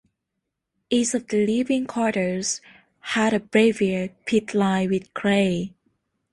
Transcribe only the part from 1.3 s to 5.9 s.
living quarters had a brazier pit lined with clay.